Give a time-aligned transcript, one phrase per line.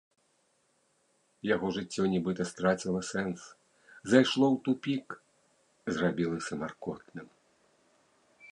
[1.55, 3.39] Яго жыццё нібыта страціла сэнс,
[4.13, 5.05] зайшло ў тупік,
[5.99, 7.27] зрабілася маркотным.